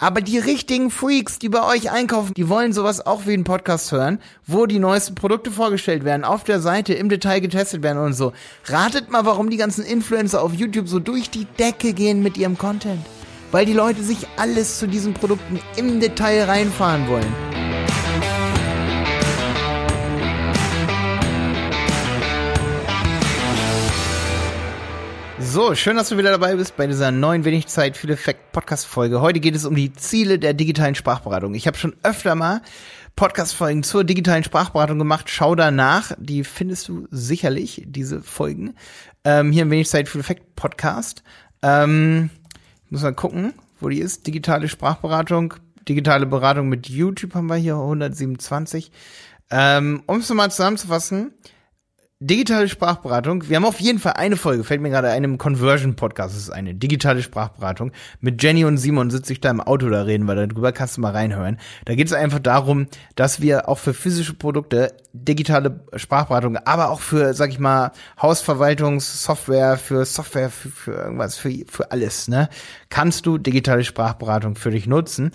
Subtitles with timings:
[0.00, 3.90] Aber die richtigen Freaks, die bei euch einkaufen, die wollen sowas auch wie einen Podcast
[3.90, 8.12] hören, wo die neuesten Produkte vorgestellt werden, auf der Seite im Detail getestet werden und
[8.12, 8.32] so.
[8.66, 12.56] Ratet mal, warum die ganzen Influencer auf YouTube so durch die Decke gehen mit ihrem
[12.56, 13.04] Content.
[13.50, 17.67] Weil die Leute sich alles zu diesen Produkten im Detail reinfahren wollen.
[25.50, 28.84] So, schön, dass du wieder dabei bist bei dieser neuen Wenig Zeit viel Effekt Podcast
[28.84, 29.22] Folge.
[29.22, 31.54] Heute geht es um die Ziele der digitalen Sprachberatung.
[31.54, 32.60] Ich habe schon öfter mal
[33.16, 35.30] Podcast Folgen zur digitalen Sprachberatung gemacht.
[35.30, 38.74] Schau da nach, die findest du sicherlich diese Folgen
[39.24, 41.22] ähm, hier im Wenig Zeit viel Effekt Podcast.
[41.62, 42.28] Ähm,
[42.90, 44.26] muss mal gucken, wo die ist.
[44.26, 45.54] Digitale Sprachberatung,
[45.88, 48.92] digitale Beratung mit YouTube haben wir hier 127.
[49.50, 51.32] Ähm, um es nochmal zusammenzufassen,
[52.20, 53.48] digitale Sprachberatung.
[53.48, 56.74] Wir haben auf jeden Fall eine Folge, fällt mir gerade einem Conversion-Podcast, das ist eine
[56.74, 57.92] digitale Sprachberatung.
[58.20, 61.00] Mit Jenny und Simon sitze ich da im Auto, da reden wir darüber, kannst du
[61.00, 61.58] mal reinhören.
[61.84, 67.00] Da geht es einfach darum, dass wir auch für physische Produkte digitale Sprachberatung, aber auch
[67.00, 72.48] für, sag ich mal, Hausverwaltungssoftware, für Software, für, für irgendwas, für, für alles, ne?
[72.88, 75.30] Kannst du digitale Sprachberatung für dich nutzen.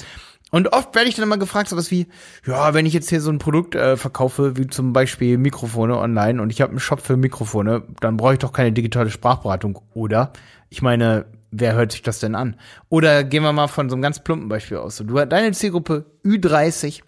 [0.54, 2.06] Und oft werde ich dann immer gefragt, sowas wie,
[2.46, 6.40] ja, wenn ich jetzt hier so ein Produkt äh, verkaufe, wie zum Beispiel Mikrofone online
[6.40, 10.32] und ich habe einen Shop für Mikrofone, dann brauche ich doch keine digitale Sprachberatung, oder?
[10.70, 12.56] Ich meine, wer hört sich das denn an?
[12.90, 14.98] Oder gehen wir mal von so einem ganz plumpen Beispiel aus.
[14.98, 17.02] So, du, deine Zielgruppe Ü30,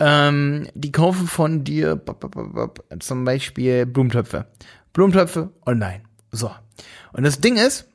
[0.00, 2.02] ähm, die kaufen von dir
[2.98, 4.46] zum Beispiel Blumentöpfe.
[4.92, 6.00] Blumentöpfe online.
[6.32, 6.50] So.
[7.12, 7.86] Und das Ding ist,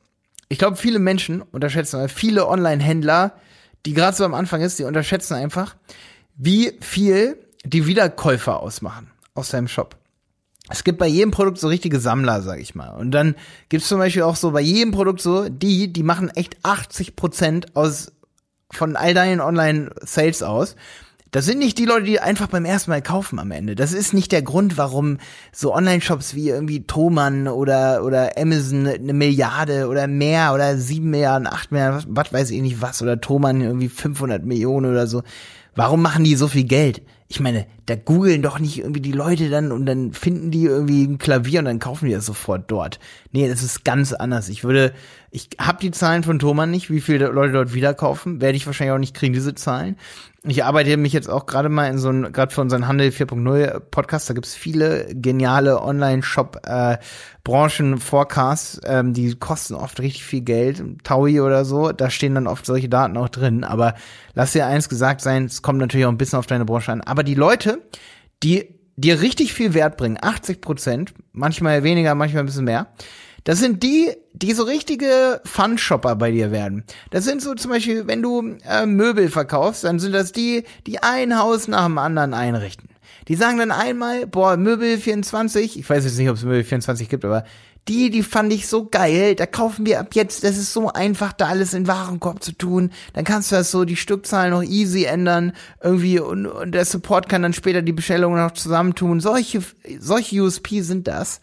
[0.48, 3.34] ich glaube, viele Menschen unterschätzen, viele Online-Händler
[3.86, 5.76] die gerade so am Anfang ist, die unterschätzen einfach,
[6.36, 9.96] wie viel die Wiederkäufer ausmachen aus seinem Shop.
[10.70, 12.90] Es gibt bei jedem Produkt so richtige Sammler, sag ich mal.
[12.90, 13.34] Und dann
[13.68, 17.76] gibt's zum Beispiel auch so bei jedem Produkt so, die, die machen echt 80 Prozent
[17.76, 18.12] aus
[18.70, 20.76] von all deinen Online-Sales aus.
[21.34, 23.74] Das sind nicht die Leute, die einfach beim ersten Mal kaufen am Ende.
[23.74, 25.18] Das ist nicht der Grund, warum
[25.50, 31.48] so Online-Shops wie irgendwie Thomann oder, oder Amazon eine Milliarde oder mehr oder sieben Milliarden,
[31.48, 35.24] acht Milliarden, was, was weiß ich nicht was, oder Thomann irgendwie 500 Millionen oder so.
[35.74, 37.02] Warum machen die so viel Geld?
[37.26, 41.02] Ich meine, da googeln doch nicht irgendwie die Leute dann und dann finden die irgendwie
[41.02, 43.00] ein Klavier und dann kaufen die das sofort dort.
[43.32, 44.48] Nee, das ist ganz anders.
[44.48, 44.92] Ich würde,
[45.32, 48.66] ich habe die Zahlen von Thomann nicht, wie viele Leute dort wieder kaufen, werde ich
[48.66, 49.96] wahrscheinlich auch nicht kriegen, diese Zahlen
[50.46, 53.80] ich arbeite mich jetzt auch gerade mal in so ein, gerade für unseren Handel 4.0
[53.80, 61.40] Podcast, da gibt's viele geniale Online-Shop-Branchen-Forecasts, äh, ähm, die kosten oft richtig viel Geld, Taui
[61.40, 63.94] oder so, da stehen dann oft solche Daten auch drin, aber
[64.34, 67.00] lass dir eins gesagt sein, es kommt natürlich auch ein bisschen auf deine Branche an,
[67.00, 67.80] aber die Leute,
[68.42, 72.88] die dir richtig viel Wert bringen, 80 Prozent, manchmal weniger, manchmal ein bisschen mehr,
[73.44, 76.84] das sind die, die so richtige Fun-Shopper bei dir werden.
[77.10, 81.02] Das sind so zum Beispiel, wenn du äh, Möbel verkaufst, dann sind das die, die
[81.02, 82.88] ein Haus nach dem anderen einrichten.
[83.28, 87.08] Die sagen dann einmal, boah, Möbel 24, ich weiß jetzt nicht, ob es Möbel 24
[87.08, 87.44] gibt, aber
[87.86, 89.34] die, die fand ich so geil.
[89.34, 90.42] Da kaufen wir ab jetzt.
[90.42, 92.90] Das ist so einfach, da alles in Warenkorb zu tun.
[93.12, 95.52] Dann kannst du das so die Stückzahlen noch easy ändern.
[95.82, 99.20] Irgendwie und, und der Support kann dann später die Bestellungen noch zusammentun.
[99.20, 99.62] Solche,
[100.00, 101.42] solche USP sind das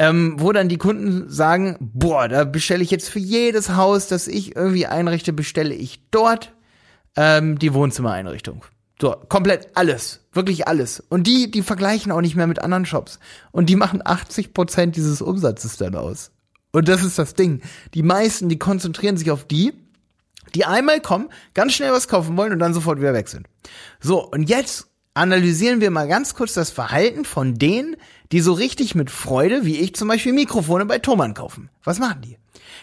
[0.00, 4.28] ähm, wo dann die Kunden sagen, boah, da bestelle ich jetzt für jedes Haus, das
[4.28, 6.54] ich irgendwie einrichte, bestelle ich dort
[7.16, 8.64] ähm, die Wohnzimmereinrichtung.
[8.98, 11.00] So, komplett alles, wirklich alles.
[11.00, 13.18] Und die, die vergleichen auch nicht mehr mit anderen Shops.
[13.52, 16.30] Und die machen 80 Prozent dieses Umsatzes dann aus.
[16.72, 17.60] Und das ist das Ding.
[17.92, 19.74] Die meisten, die konzentrieren sich auf die,
[20.54, 23.46] die einmal kommen, ganz schnell was kaufen wollen und dann sofort wieder weg sind.
[24.00, 24.89] So, und jetzt
[25.20, 27.96] analysieren wir mal ganz kurz das Verhalten von denen,
[28.32, 31.68] die so richtig mit Freude, wie ich zum Beispiel Mikrofone bei Thomann kaufen.
[31.84, 32.38] Was machen die?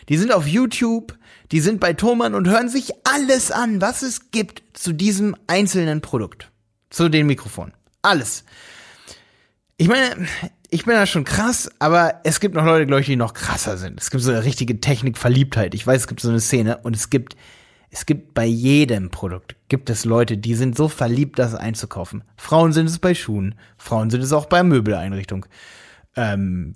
[0.08, 1.18] Die sind auf YouTube,
[1.52, 6.02] die sind bei Thomann und hören sich alles an, was es gibt zu diesem einzelnen
[6.02, 6.52] Produkt.
[6.92, 7.74] Zu den Mikrofonen.
[8.04, 8.44] Alles.
[9.78, 10.28] Ich meine,
[10.70, 13.78] ich bin da schon krass, aber es gibt noch Leute, glaube ich, die noch krasser
[13.78, 14.00] sind.
[14.00, 15.74] Es gibt so eine richtige Technikverliebtheit.
[15.74, 17.36] Ich weiß, es gibt so eine Szene und es gibt
[17.90, 22.24] es gibt bei jedem Produkt, gibt es Leute, die sind so verliebt, das einzukaufen.
[22.36, 25.46] Frauen sind es bei Schuhen, Frauen sind es auch bei Möbeleinrichtung.
[26.16, 26.76] Ähm,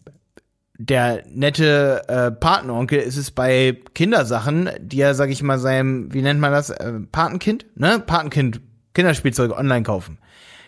[0.77, 6.21] der nette äh, Patenonkel ist es bei Kindersachen, die er, sag ich mal, seinem, wie
[6.21, 7.99] nennt man das, äh, Patenkind, ne?
[7.99, 8.61] Patenkind,
[8.93, 10.17] Kinderspielzeuge online kaufen.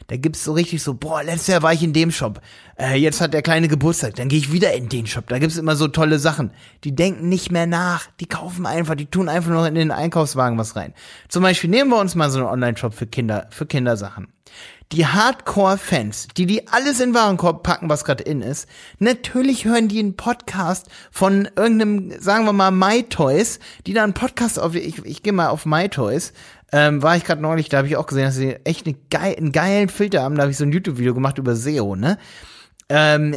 [0.07, 2.41] Da gibt's so richtig so, boah, letztes Jahr war ich in dem Shop.
[2.77, 5.27] Äh, jetzt hat der kleine Geburtstag, dann gehe ich wieder in den Shop.
[5.27, 6.51] Da gibt's immer so tolle Sachen.
[6.83, 8.07] Die denken nicht mehr nach.
[8.19, 10.93] Die kaufen einfach, die tun einfach nur in den Einkaufswagen was rein.
[11.29, 14.27] Zum Beispiel nehmen wir uns mal so einen Online-Shop für Kinder, für Kindersachen.
[14.93, 18.69] Die Hardcore-Fans, die die alles in Warenkorb packen, was gerade in ist,
[18.99, 24.59] natürlich hören die einen Podcast von irgendeinem, sagen wir mal, MyToys, die da einen Podcast
[24.59, 26.33] auf, ich, ich gehe mal auf MyToys,
[26.71, 29.35] ähm, war ich gerade neulich, da habe ich auch gesehen, dass sie echt eine geil,
[29.37, 32.17] einen geilen Filter haben, da habe ich so ein YouTube-Video gemacht über SEO, ne?
[32.89, 33.35] Ähm,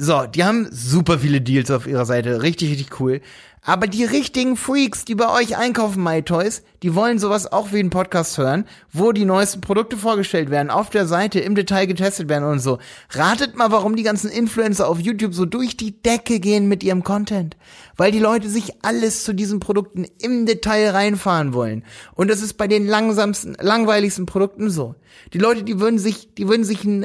[0.00, 3.20] so, die haben super viele Deals auf ihrer Seite, richtig, richtig cool.
[3.62, 7.90] Aber die richtigen Freaks, die bei euch einkaufen, MyToys, die wollen sowas auch wie einen
[7.90, 12.48] Podcast hören, wo die neuesten Produkte vorgestellt werden, auf der Seite im Detail getestet werden
[12.48, 12.78] und so.
[13.10, 17.04] Ratet mal, warum die ganzen Influencer auf YouTube so durch die Decke gehen mit ihrem
[17.04, 17.58] Content.
[17.98, 21.84] Weil die Leute sich alles zu diesen Produkten im Detail reinfahren wollen.
[22.14, 24.94] Und das ist bei den langsamsten, langweiligsten Produkten so.
[25.34, 27.04] Die Leute, die würden sich, die würden sich ein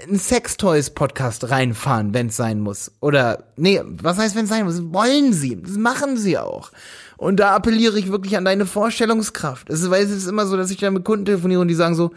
[0.00, 2.92] ein Sextoys-Podcast reinfahren, wenn es sein muss.
[3.00, 4.80] Oder, nee, was heißt, wenn es sein muss?
[4.92, 5.60] Wollen sie.
[5.60, 6.70] Das machen sie auch.
[7.16, 9.68] Und da appelliere ich wirklich an deine Vorstellungskraft.
[9.68, 11.74] Es ist, weil es ist immer so, dass ich dann mit Kunden telefoniere und die
[11.74, 12.12] sagen so,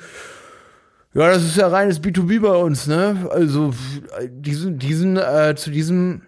[1.14, 3.28] ja, das ist ja reines B2B bei uns, ne?
[3.32, 3.74] Also
[4.30, 6.22] diesen, diesen, äh, zu diesem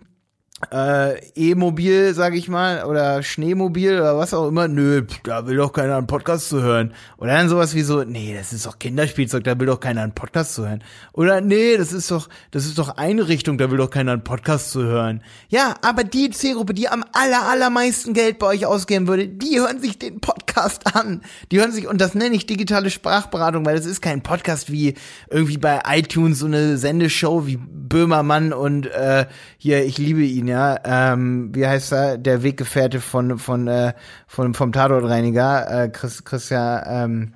[0.72, 5.74] äh, E-Mobil, sag ich mal, oder Schneemobil oder was auch immer, nö, da will doch
[5.74, 6.94] keiner einen Podcast zu hören.
[7.18, 10.14] Oder dann sowas wie so, nee, das ist doch Kinderspielzeug, da will doch keiner einen
[10.14, 10.84] Podcast zu hören.
[11.14, 14.72] Oder nee, das ist doch, das ist doch Einrichtung, da will doch keiner einen Podcast
[14.72, 15.24] zu hören.
[15.50, 19.80] Ja, aber die Zielgruppe, die am aller, allermeisten Geld bei euch ausgeben würde, die hören
[19.80, 21.22] sich den Podcast an.
[21.52, 24.96] Die hören sich, und das nenne ich digitale Sprachberatung, weil das ist kein Podcast wie
[25.30, 29.28] irgendwie bei iTunes so eine Sendeshow wie Böhmermann und äh,
[29.58, 33.94] hier, ich liebe ihn, ja, ähm, wie heißt er, der Weggefährte von, von, äh,
[34.28, 37.34] von vom Tatortreiniger, äh, Chris, Christian, ähm,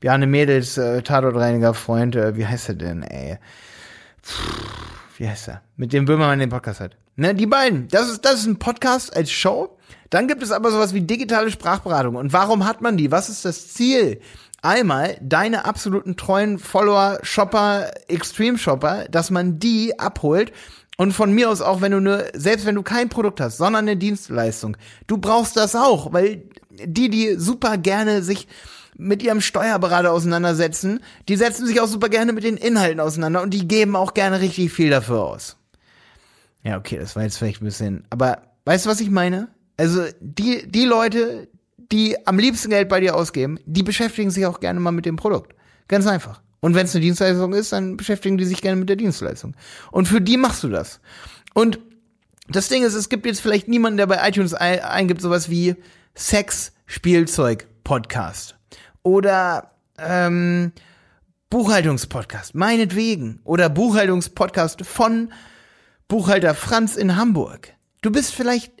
[0.00, 3.38] Bjarne Mädels äh, Tatortreiniger-Freund, äh, wie heißt er denn, ey?
[4.22, 4.80] Puh,
[5.20, 5.60] wie heißt er?
[5.76, 6.96] Mit dem Böhmermann den Podcast hat.
[7.16, 7.88] Ne, die beiden.
[7.88, 9.76] Das ist, das ist ein Podcast als Show.
[10.08, 12.16] Dann gibt es aber sowas wie digitale Sprachberatung.
[12.16, 13.10] Und warum hat man die?
[13.10, 14.22] Was ist das Ziel?
[14.62, 20.52] Einmal deine absoluten treuen Follower, Shopper, Extreme Shopper, dass man die abholt
[20.96, 23.88] und von mir aus auch, wenn du nur, selbst wenn du kein Produkt hast, sondern
[23.88, 28.48] eine Dienstleistung, du brauchst das auch, weil die, die super gerne sich
[28.96, 33.54] mit ihrem Steuerberater auseinandersetzen, die setzen sich auch super gerne mit den Inhalten auseinander und
[33.54, 35.56] die geben auch gerne richtig viel dafür aus.
[36.62, 39.48] Ja, okay, das war jetzt vielleicht ein bisschen, aber weißt du, was ich meine?
[39.76, 41.48] Also die, die Leute,
[41.90, 45.16] die am liebsten Geld bei dir ausgeben, die beschäftigen sich auch gerne mal mit dem
[45.16, 45.54] Produkt.
[45.88, 46.42] Ganz einfach.
[46.60, 49.56] Und wenn es eine Dienstleistung ist, dann beschäftigen die sich gerne mit der Dienstleistung.
[49.90, 51.00] Und für die machst du das.
[51.54, 51.80] Und
[52.48, 55.76] das Ding ist, es gibt jetzt vielleicht niemanden, der bei iTunes eingibt sowas wie
[56.14, 58.59] Sex, Spielzeug, Podcast.
[59.02, 60.72] Oder ähm,
[61.50, 63.40] Buchhaltungspodcast, meinetwegen.
[63.44, 65.32] Oder Buchhaltungspodcast von
[66.08, 67.74] Buchhalter Franz in Hamburg.
[68.02, 68.72] Du bist vielleicht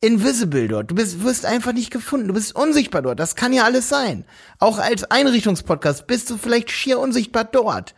[0.00, 0.90] invisible dort.
[0.90, 2.28] Du bist, wirst einfach nicht gefunden.
[2.28, 3.20] Du bist unsichtbar dort.
[3.20, 4.24] Das kann ja alles sein.
[4.58, 7.94] Auch als Einrichtungspodcast bist du vielleicht schier unsichtbar dort.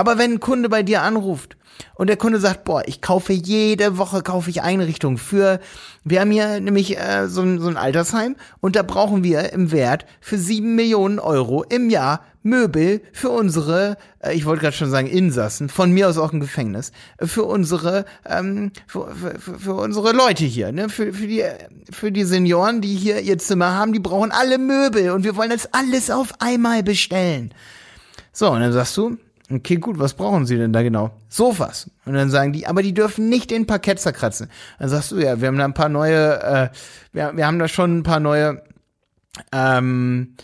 [0.00, 1.58] Aber wenn ein Kunde bei dir anruft
[1.92, 5.60] und der Kunde sagt, boah, ich kaufe jede Woche kaufe ich Einrichtungen für,
[6.04, 9.72] wir haben hier nämlich äh, so, ein, so ein Altersheim und da brauchen wir im
[9.72, 14.88] Wert für sieben Millionen Euro im Jahr Möbel für unsere, äh, ich wollte gerade schon
[14.88, 16.92] sagen Insassen, von mir aus auch ein Gefängnis,
[17.22, 21.44] für unsere, ähm, für, für, für unsere Leute hier, ne, für, für die,
[21.92, 25.50] für die Senioren, die hier ihr Zimmer haben, die brauchen alle Möbel und wir wollen
[25.50, 27.52] das alles auf einmal bestellen.
[28.32, 29.18] So, und dann sagst du,
[29.50, 31.10] okay, gut, was brauchen Sie denn da genau?
[31.28, 31.90] Sofas.
[32.06, 34.48] Und dann sagen die, aber die dürfen nicht den Parkett zerkratzen.
[34.78, 36.68] Dann sagst du, ja, wir haben da ein paar neue, äh,
[37.12, 38.62] wir, wir haben da schon ein paar neue,
[39.52, 40.34] ähm,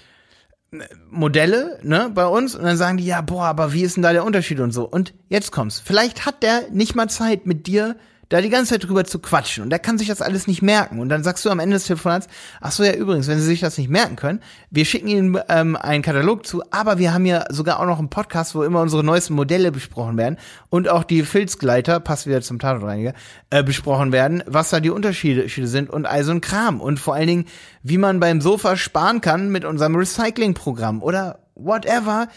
[1.10, 4.12] Modelle, ne, bei uns und dann sagen die, ja, boah, aber wie ist denn da
[4.12, 4.84] der Unterschied und so.
[4.84, 5.80] Und jetzt kommt's.
[5.80, 7.96] Vielleicht hat der nicht mal Zeit mit dir
[8.28, 10.98] da die ganze Zeit drüber zu quatschen und der kann sich das alles nicht merken.
[10.98, 12.28] Und dann sagst du am Ende des Telefonats,
[12.60, 14.40] ach so ja übrigens, wenn sie sich das nicht merken können,
[14.70, 18.10] wir schicken ihnen ähm, einen Katalog zu, aber wir haben ja sogar auch noch einen
[18.10, 22.58] Podcast, wo immer unsere neuesten Modelle besprochen werden und auch die Filzgleiter, passt wieder zum
[22.58, 23.12] Tatortreiniger,
[23.50, 26.80] äh, besprochen werden, was da die Unterschiede sind und all so ein Kram.
[26.80, 27.44] Und vor allen Dingen,
[27.82, 32.28] wie man beim Sofa sparen kann mit unserem Recycling-Programm oder whatever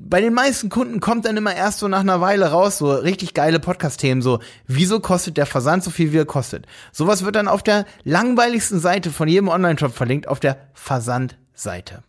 [0.00, 3.34] bei den meisten Kunden kommt dann immer erst so nach einer Weile raus, so richtig
[3.34, 6.66] geile Podcast-Themen, so, wieso kostet der Versand so viel, wie er kostet?
[6.92, 12.02] Sowas wird dann auf der langweiligsten Seite von jedem Online-Shop verlinkt, auf der Versandseite.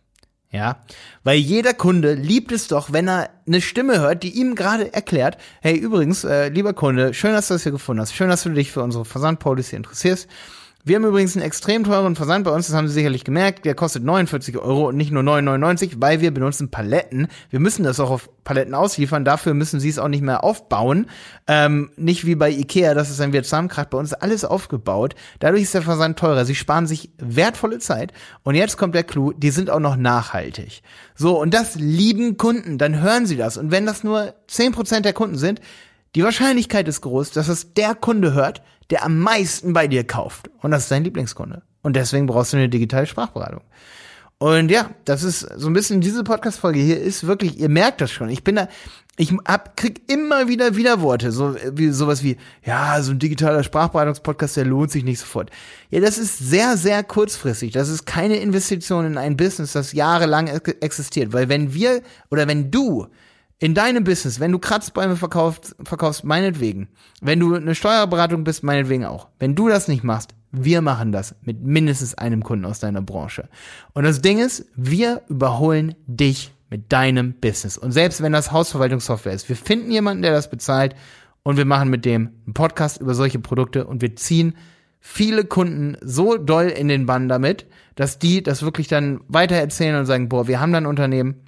[0.52, 0.80] Ja,
[1.22, 5.38] weil jeder Kunde liebt es doch, wenn er eine Stimme hört, die ihm gerade erklärt,
[5.60, 8.50] hey, übrigens, äh, lieber Kunde, schön, dass du das hier gefunden hast, schön, dass du
[8.50, 10.28] dich für unsere Versandpolicy interessierst.
[10.82, 13.66] Wir haben übrigens einen extrem teuren Versand bei uns, das haben Sie sicherlich gemerkt.
[13.66, 17.28] Der kostet 49 Euro und nicht nur 9,99, weil wir benutzen Paletten.
[17.50, 21.06] Wir müssen das auch auf Paletten ausliefern, dafür müssen Sie es auch nicht mehr aufbauen.
[21.46, 23.90] Ähm, nicht wie bei Ikea, das ist ein wieder zusammenkracht.
[23.90, 25.14] Bei uns ist alles aufgebaut.
[25.38, 26.46] Dadurch ist der Versand teurer.
[26.46, 28.14] Sie sparen sich wertvolle Zeit.
[28.42, 30.82] Und jetzt kommt der Clou, die sind auch noch nachhaltig.
[31.14, 32.78] So, und das lieben Kunden.
[32.78, 33.58] Dann hören Sie das.
[33.58, 35.60] Und wenn das nur 10% der Kunden sind,
[36.14, 40.50] die Wahrscheinlichkeit ist groß, dass es der Kunde hört, der am meisten bei dir kauft.
[40.60, 41.62] Und das ist dein Lieblingskunde.
[41.82, 43.62] Und deswegen brauchst du eine digitale Sprachberatung.
[44.38, 48.10] Und ja, das ist so ein bisschen diese Podcast-Folge hier ist wirklich, ihr merkt das
[48.10, 48.30] schon.
[48.30, 48.68] Ich bin da,
[49.18, 54.56] ich hab, krieg immer wieder Widerworte, so wie sowas wie, ja, so ein digitaler Sprachberatungspodcast,
[54.56, 55.50] der lohnt sich nicht sofort.
[55.90, 57.72] Ja, das ist sehr, sehr kurzfristig.
[57.72, 61.34] Das ist keine Investition in ein Business, das jahrelang existiert.
[61.34, 63.08] Weil wenn wir oder wenn du
[63.60, 66.88] in deinem Business, wenn du Kratzbäume verkaufst, verkaufst, meinetwegen.
[67.20, 69.28] Wenn du eine Steuerberatung bist, meinetwegen auch.
[69.38, 73.48] Wenn du das nicht machst, wir machen das mit mindestens einem Kunden aus deiner Branche.
[73.92, 77.76] Und das Ding ist, wir überholen dich mit deinem Business.
[77.76, 80.96] Und selbst wenn das Hausverwaltungssoftware ist, wir finden jemanden, der das bezahlt
[81.42, 84.56] und wir machen mit dem einen Podcast über solche Produkte und wir ziehen
[85.00, 89.96] viele Kunden so doll in den Bann damit, dass die das wirklich dann weiter erzählen
[89.96, 91.42] und sagen, boah, wir haben da ein Unternehmen,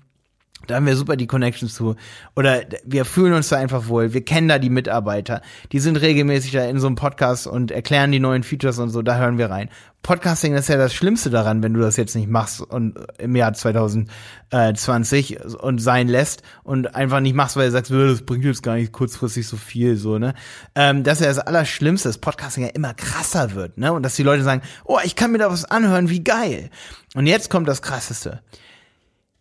[0.67, 1.97] da haben wir super die Connections zu.
[2.37, 4.13] Oder wir fühlen uns da einfach wohl.
[4.15, 5.43] Wir kennen da die Mitarbeiter.
[5.73, 9.03] Die sind regelmäßig da in so einem Podcast und erklären die neuen Features und so.
[9.03, 9.69] Da hören wir rein.
[10.03, 13.53] Podcasting ist ja das Schlimmste daran, wenn du das jetzt nicht machst und im Jahr
[13.53, 18.75] 2020 und sein lässt und einfach nicht machst, weil du sagst, das bringt jetzt gar
[18.75, 20.35] nicht kurzfristig so viel, so, ne?
[20.75, 23.93] Ähm, das ist ja das Allerschlimmste, dass Podcasting ja immer krasser wird, ne?
[23.93, 26.71] Und dass die Leute sagen, oh, ich kann mir da was anhören, wie geil.
[27.15, 28.43] Und jetzt kommt das Krasseste.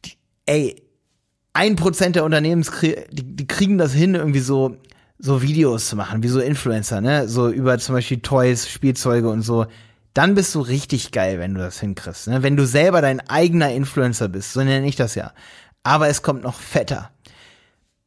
[0.06, 0.14] Die,
[0.46, 0.84] ey,
[1.54, 4.78] ein Prozent der Unternehmen, die, die kriegen das hin, irgendwie so,
[5.18, 7.28] so Videos zu machen, wie so Influencer, ne?
[7.28, 9.66] So über zum Beispiel Toys, Spielzeuge und so.
[10.14, 12.28] Dann bist du richtig geil, wenn du das hinkriegst.
[12.28, 12.44] Ne?
[12.44, 15.32] Wenn du selber dein eigener Influencer bist, so nenne ich das ja.
[15.84, 17.12] Aber es kommt noch fetter.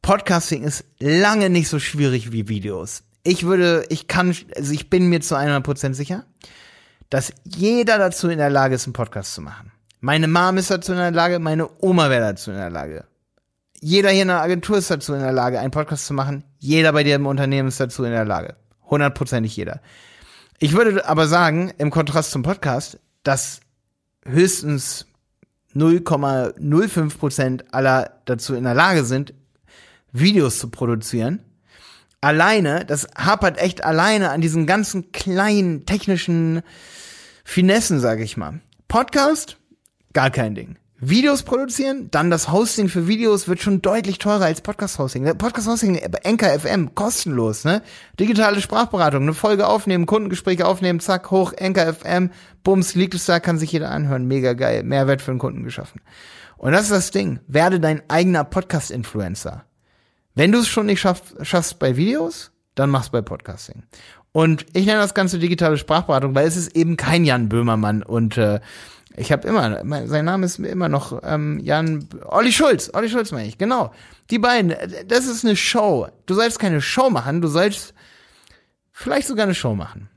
[0.03, 3.03] Podcasting ist lange nicht so schwierig wie Videos.
[3.23, 6.25] Ich würde, ich kann, also ich bin mir zu 100% sicher,
[7.09, 9.71] dass jeder dazu in der Lage ist, einen Podcast zu machen.
[9.99, 13.05] Meine Mom ist dazu in der Lage, meine Oma wäre dazu in der Lage
[13.81, 16.43] jeder hier in der Agentur ist dazu in der Lage, einen Podcast zu machen.
[16.59, 18.55] Jeder bei dir im Unternehmen ist dazu in der Lage.
[18.89, 19.81] Hundertprozentig jeder.
[20.59, 23.59] Ich würde aber sagen, im Kontrast zum Podcast, dass
[24.25, 25.05] höchstens
[25.75, 29.33] 0,05 Prozent aller dazu in der Lage sind,
[30.11, 31.41] Videos zu produzieren.
[32.21, 36.61] Alleine, das hapert echt alleine an diesen ganzen kleinen technischen
[37.43, 38.61] Finessen, sage ich mal.
[38.87, 39.57] Podcast,
[40.13, 40.77] gar kein Ding.
[40.97, 45.37] Videos produzieren, dann das Hosting für Videos wird schon deutlich teurer als Podcast-Hosting.
[45.37, 47.81] Podcast-Hosting, Anchor FM, kostenlos, ne?
[48.17, 52.31] Digitale Sprachberatung, eine Folge aufnehmen, Kundengespräche aufnehmen, zack, hoch, Anchor FM,
[52.63, 55.99] bums, liegt es da, kann sich jeder anhören, mega geil, Mehrwert für den Kunden geschaffen.
[56.55, 59.65] Und das ist das Ding, werde dein eigener Podcast-Influencer.
[60.33, 63.83] Wenn du es schon nicht schaffst, schaffst bei Videos, dann mach's bei Podcasting.
[64.31, 68.37] Und ich nenne das Ganze digitale Sprachberatung, weil es ist eben kein Jan Böhmermann und
[68.37, 68.59] äh,
[69.17, 73.47] ich habe immer, sein Name ist immer noch ähm, Jan, Olli Schulz, Olli Schulz meine
[73.47, 73.91] ich, genau.
[74.29, 74.73] Die beiden,
[75.07, 76.07] das ist eine Show.
[76.25, 77.93] Du sollst keine Show machen, du sollst
[78.91, 80.09] vielleicht sogar eine Show machen.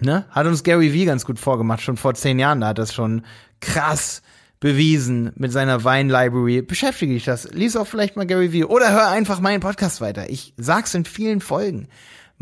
[0.00, 0.24] Ne?
[0.30, 3.24] Hat uns Gary Vee ganz gut vorgemacht, schon vor zehn Jahren, da hat das schon
[3.60, 4.22] krass
[4.60, 6.62] bewiesen mit seiner Wein-Library.
[6.62, 7.50] Beschäftige dich das.
[7.52, 10.28] Lies auch vielleicht mal Gary Vee oder hör einfach meinen Podcast weiter.
[10.28, 11.88] Ich sag's in vielen Folgen.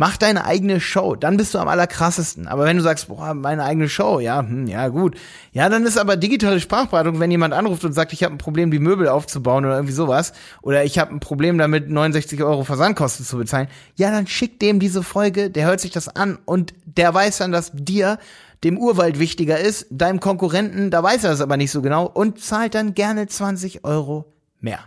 [0.00, 2.46] Mach deine eigene Show, dann bist du am allerkrassesten.
[2.46, 5.16] Aber wenn du sagst, boah, meine eigene Show, ja, hm, ja gut.
[5.50, 8.70] Ja, dann ist aber digitale Sprachberatung, wenn jemand anruft und sagt, ich habe ein Problem,
[8.70, 13.26] die Möbel aufzubauen oder irgendwie sowas, oder ich habe ein Problem damit, 69 Euro Versandkosten
[13.26, 17.12] zu bezahlen, ja, dann schick dem diese Folge, der hört sich das an und der
[17.12, 18.20] weiß dann, dass dir
[18.62, 22.40] dem Urwald wichtiger ist, deinem Konkurrenten, da weiß er das aber nicht so genau und
[22.40, 24.78] zahlt dann gerne 20 Euro mehr.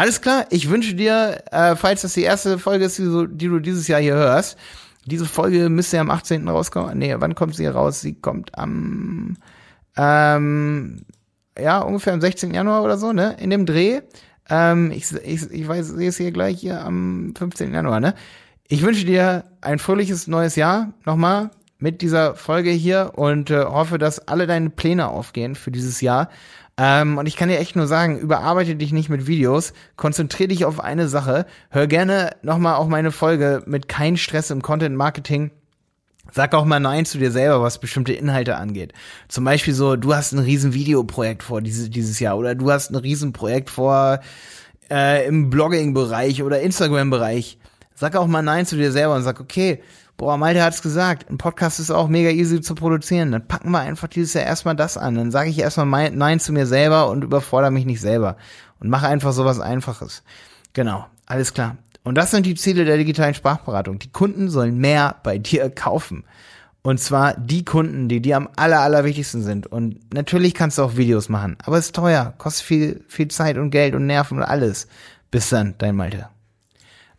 [0.00, 3.48] Alles klar, ich wünsche dir, äh, falls das die erste Folge ist, die du, die
[3.48, 4.56] du dieses Jahr hier hörst,
[5.04, 6.48] diese Folge müsste ja am 18.
[6.48, 6.96] rauskommen.
[6.96, 8.00] Nee, wann kommt sie raus?
[8.00, 9.36] Sie kommt am,
[9.98, 11.04] ähm,
[11.58, 12.54] ja, ungefähr am 16.
[12.54, 13.36] Januar oder so, ne?
[13.40, 14.00] In dem Dreh.
[14.48, 17.74] Ähm, ich, ich, ich weiß, sehe es hier gleich hier am 15.
[17.74, 18.14] Januar, ne?
[18.68, 23.98] Ich wünsche dir ein fröhliches neues Jahr nochmal mit dieser Folge hier und äh, hoffe,
[23.98, 26.30] dass alle deine Pläne aufgehen für dieses Jahr.
[26.82, 30.64] Ähm, und ich kann dir echt nur sagen, überarbeite dich nicht mit Videos, konzentriere dich
[30.64, 31.44] auf eine Sache.
[31.68, 35.50] Hör gerne nochmal auch meine Folge mit kein Stress im Content Marketing.
[36.32, 38.94] Sag auch mal Nein zu dir selber, was bestimmte Inhalte angeht.
[39.28, 42.90] Zum Beispiel so, du hast ein riesen Videoprojekt vor dieses, dieses Jahr oder du hast
[42.90, 44.20] ein riesen Projekt vor
[44.90, 47.58] äh, im Blogging-Bereich oder Instagram-Bereich.
[47.94, 49.82] Sag auch mal Nein zu dir selber und sag, okay,
[50.20, 53.32] boah, Malte hat's gesagt, ein Podcast ist auch mega easy zu produzieren.
[53.32, 55.14] Dann packen wir einfach dieses Jahr erstmal das an.
[55.14, 58.36] Dann sage ich erstmal Nein zu mir selber und überfordere mich nicht selber.
[58.80, 60.22] Und mache einfach sowas Einfaches.
[60.74, 61.78] Genau, alles klar.
[62.04, 63.98] Und das sind die Ziele der digitalen Sprachberatung.
[63.98, 66.24] Die Kunden sollen mehr bei dir kaufen.
[66.82, 69.66] Und zwar die Kunden, die dir am aller, allerwichtigsten sind.
[69.68, 73.56] Und natürlich kannst du auch Videos machen, aber es ist teuer, kostet viel, viel Zeit
[73.56, 74.86] und Geld und Nerven und alles.
[75.30, 76.28] Bis dann, dein Malte.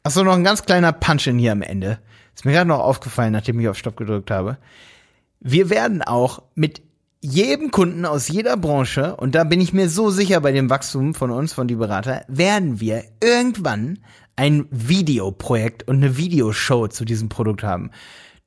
[0.04, 2.00] Achso, noch ein ganz kleiner Punch in hier am Ende.
[2.34, 4.58] Ist mir gerade noch aufgefallen, nachdem ich auf Stopp gedrückt habe.
[5.40, 6.82] Wir werden auch mit
[7.22, 11.14] jedem Kunden aus jeder Branche, und da bin ich mir so sicher bei dem Wachstum
[11.14, 14.00] von uns, von die Berater, werden wir irgendwann
[14.36, 17.92] ein Videoprojekt und eine Videoshow zu diesem Produkt haben.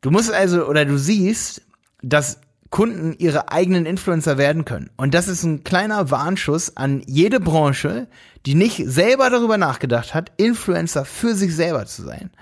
[0.01, 1.63] Du musst also, oder du siehst,
[2.03, 2.41] dass
[2.75, 4.91] Kunden ihre eigenen Influencer werden können.
[4.97, 8.09] Und das ist ein kleiner Warnschuss an jede Branche,
[8.47, 12.33] die nicht selber darüber nachgedacht hat, Influencer für sich selber zu sein.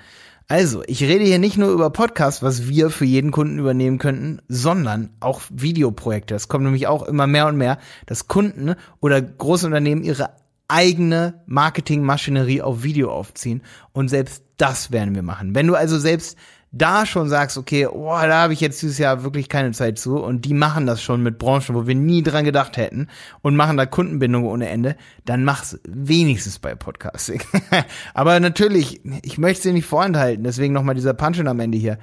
[0.48, 4.40] Also, ich rede hier nicht nur über Podcasts, was wir für jeden Kunden übernehmen könnten,
[4.48, 6.34] sondern auch Videoprojekte.
[6.34, 10.30] Es kommt nämlich auch immer mehr und mehr, dass Kunden oder große Unternehmen ihre
[10.66, 13.60] eigene Marketingmaschinerie auf Video aufziehen.
[13.92, 15.54] Und selbst das werden wir machen.
[15.54, 16.38] Wenn du also selbst
[16.72, 20.16] da schon sagst, okay, oh, da habe ich jetzt dieses Jahr wirklich keine Zeit zu
[20.16, 23.08] und die machen das schon mit Branchen, wo wir nie dran gedacht hätten
[23.42, 27.42] und machen da Kundenbindung ohne Ende, dann mach's wenigstens bei Podcasting.
[28.14, 31.98] Aber natürlich, ich möchte dir nicht vorenthalten, deswegen nochmal dieser Punch am Ende hier.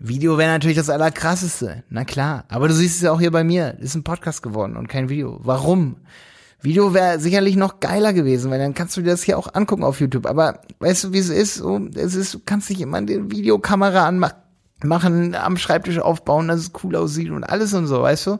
[0.00, 2.44] Video wäre natürlich das Allerkrasseste, na klar.
[2.48, 5.08] Aber du siehst es ja auch hier bei mir, ist ein Podcast geworden und kein
[5.08, 5.38] Video.
[5.44, 5.96] Warum?
[6.64, 9.84] Video wäre sicherlich noch geiler gewesen, weil dann kannst du dir das hier auch angucken
[9.84, 10.26] auf YouTube.
[10.26, 11.62] Aber weißt du, wie es ist?
[11.94, 16.96] Es ist, du kannst nicht immer die Videokamera anmachen, am Schreibtisch aufbauen, dass es cool
[16.96, 18.38] aussieht und alles und so, weißt du?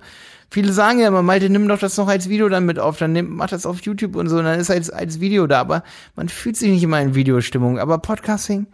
[0.51, 3.13] Viele sagen ja immer, Malte, nimm doch das noch als Video dann mit auf, dann
[3.13, 5.83] nimm, mach das auf YouTube und so, und dann ist als, als Video da, aber
[6.17, 7.79] man fühlt sich nicht immer in Videostimmung.
[7.79, 8.67] Aber Podcasting,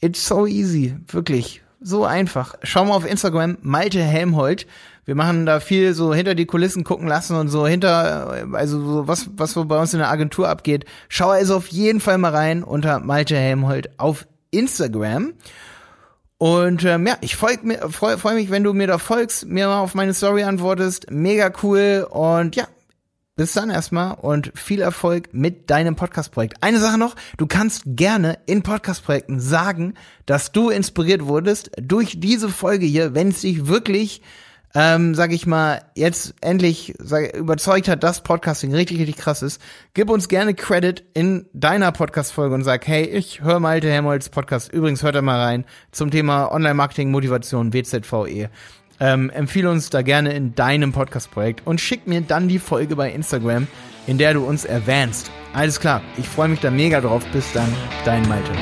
[0.00, 1.62] it's so easy, wirklich.
[1.80, 2.56] So einfach.
[2.62, 4.66] Schau mal auf Instagram, Malte Helmholt.
[5.06, 9.08] Wir machen da viel so hinter die Kulissen gucken lassen und so hinter, also so
[9.08, 10.84] was, was so bei uns in der Agentur abgeht.
[11.08, 15.34] Schau also auf jeden Fall mal rein unter Malte Helmholt auf Instagram.
[16.38, 17.56] Und ähm, ja, ich freue
[17.88, 21.08] freu, freu mich, wenn du mir da folgst, mir mal auf meine Story antwortest.
[21.08, 22.04] Mega cool.
[22.10, 22.66] Und ja,
[23.36, 26.64] bis dann erstmal und viel Erfolg mit deinem Podcast-Projekt.
[26.64, 29.94] Eine Sache noch, du kannst gerne in Podcast-Projekten sagen,
[30.26, 34.20] dass du inspiriert wurdest durch diese Folge hier, wenn es dich wirklich
[34.76, 39.58] ähm, sag ich mal, jetzt endlich sag, überzeugt hat, dass Podcasting richtig, richtig krass ist,
[39.94, 44.70] gib uns gerne Credit in deiner Podcast-Folge und sag, hey, ich höre Malte Helmholtz Podcast.
[44.70, 48.50] Übrigens, hört da mal rein zum Thema Online-Marketing, Motivation, WZVE.
[49.00, 53.10] Ähm, empfehle uns da gerne in deinem Podcast-Projekt und schick mir dann die Folge bei
[53.10, 53.68] Instagram,
[54.06, 55.30] in der du uns erwähnst.
[55.54, 57.24] Alles klar, ich freue mich da mega drauf.
[57.32, 57.74] Bis dann,
[58.04, 58.52] dein Malte.